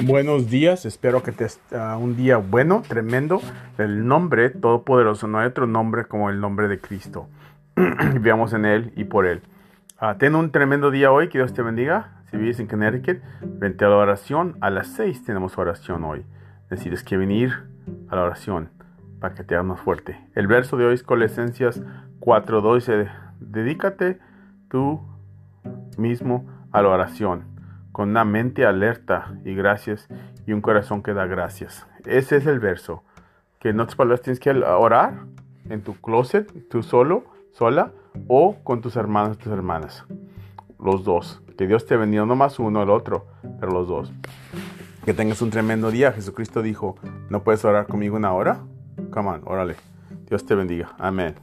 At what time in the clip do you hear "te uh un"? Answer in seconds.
1.32-2.16